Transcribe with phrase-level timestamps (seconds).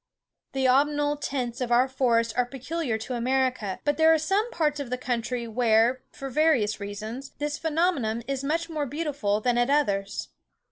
[0.53, 4.79] The autumnal tints of our forests are peculiar to America, but there are some parts
[4.79, 9.69] of the country where, for various reasons, this phenomenon is much more beautiful than at
[9.69, 10.29] others.